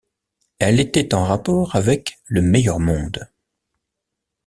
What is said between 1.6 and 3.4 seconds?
avec «le meilleur monde».